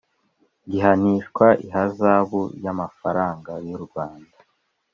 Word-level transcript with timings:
gihanishwa 0.69 1.45
ihazabu 1.67 2.41
y 2.63 2.67
amafaranga 2.73 3.51
y 3.67 3.69
u 3.77 3.79
rwanda 3.85 4.35